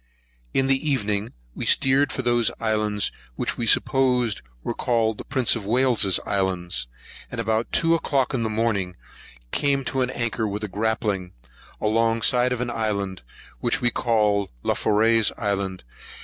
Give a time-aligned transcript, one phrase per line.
[0.51, 5.55] In the evening, we steered for those islands which we supposed were called the Prince
[5.55, 6.87] of Wales's Islands;
[7.29, 8.95] and about two o'clock in the morning,
[9.51, 11.33] came to an anchor with a grappling,
[11.79, 13.21] along side of an island,
[13.59, 15.83] which we called Laforey's Island.